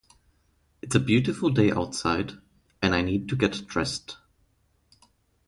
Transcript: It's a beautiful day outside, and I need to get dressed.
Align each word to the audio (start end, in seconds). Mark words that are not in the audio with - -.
It's 0.81 0.95
a 0.95 0.99
beautiful 0.99 1.51
day 1.51 1.69
outside, 1.69 2.31
and 2.81 2.95
I 2.95 3.03
need 3.03 3.29
to 3.29 3.35
get 3.35 3.67
dressed. 3.67 4.17